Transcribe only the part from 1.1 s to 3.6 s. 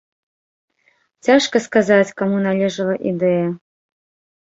Цяжка сказаць, каму належала ідэя.